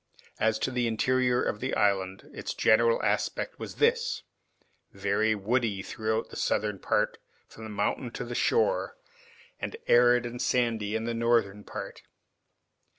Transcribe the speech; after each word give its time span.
As 0.39 0.57
to 0.57 0.71
the 0.71 0.87
interior 0.87 1.43
of 1.43 1.59
the 1.59 1.75
island, 1.75 2.27
its 2.33 2.55
general 2.55 3.03
aspect 3.03 3.59
was 3.59 3.75
this, 3.75 4.23
very 4.91 5.35
woody 5.35 5.83
throughout 5.83 6.29
the 6.31 6.35
southern 6.35 6.79
part 6.79 7.19
from 7.47 7.65
the 7.65 7.69
mountain 7.69 8.09
to 8.13 8.23
the 8.25 8.33
shore, 8.33 8.97
and 9.59 9.77
arid 9.87 10.25
and 10.25 10.41
sandy 10.41 10.95
in 10.95 11.03
the 11.03 11.13
northern 11.13 11.63
part. 11.63 12.01